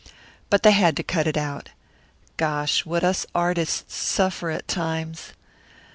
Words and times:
But 0.49 0.63
they 0.63 0.71
had 0.71 0.97
to 0.97 1.03
cut 1.03 1.27
it 1.27 1.37
out. 1.37 1.69
Gosh, 2.37 2.87
what 2.87 3.03
us 3.03 3.27
artists 3.35 3.93
suffer 3.93 4.49
at 4.49 4.67
times! 4.67 5.33